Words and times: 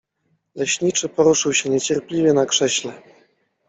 Leśniczy 0.55 1.09
poruszył 1.09 1.53
się 1.53 1.69
niecierpliwie 1.69 2.33
na 2.33 2.45
krześle. 2.45 3.01